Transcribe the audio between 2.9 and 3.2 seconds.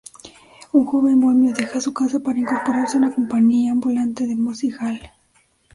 a una